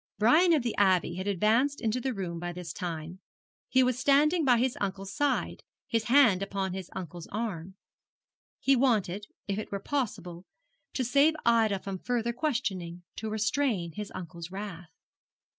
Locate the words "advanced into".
1.27-2.01